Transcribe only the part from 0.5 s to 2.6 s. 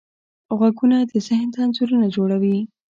غږونه ذهن ته انځورونه جوړوي.